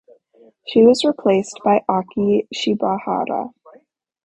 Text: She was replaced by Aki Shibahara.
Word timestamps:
She 0.65 0.81
was 0.81 1.05
replaced 1.05 1.59
by 1.63 1.83
Aki 1.87 2.47
Shibahara. 2.55 3.53